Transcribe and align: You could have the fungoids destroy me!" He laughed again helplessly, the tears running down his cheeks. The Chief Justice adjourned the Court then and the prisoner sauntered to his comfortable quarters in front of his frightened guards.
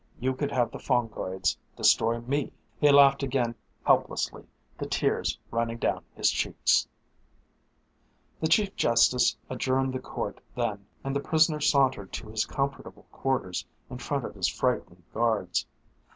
You 0.19 0.33
could 0.33 0.51
have 0.51 0.71
the 0.71 0.79
fungoids 0.79 1.55
destroy 1.75 2.19
me!" 2.21 2.51
He 2.79 2.89
laughed 2.89 3.21
again 3.21 3.53
helplessly, 3.85 4.47
the 4.75 4.87
tears 4.87 5.37
running 5.51 5.77
down 5.77 6.03
his 6.15 6.31
cheeks. 6.31 6.87
The 8.39 8.47
Chief 8.47 8.75
Justice 8.75 9.37
adjourned 9.47 9.93
the 9.93 9.99
Court 9.99 10.41
then 10.57 10.87
and 11.03 11.15
the 11.15 11.19
prisoner 11.19 11.59
sauntered 11.59 12.11
to 12.13 12.29
his 12.29 12.45
comfortable 12.47 13.05
quarters 13.11 13.63
in 13.91 13.99
front 13.99 14.25
of 14.25 14.33
his 14.33 14.47
frightened 14.47 15.03
guards. 15.13 15.67